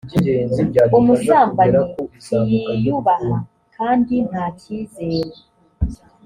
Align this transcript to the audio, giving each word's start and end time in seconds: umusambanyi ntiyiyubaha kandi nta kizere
umusambanyi 0.99 1.81
ntiyiyubaha 2.25 3.33
kandi 3.75 4.15
nta 4.29 4.45
kizere 4.59 5.35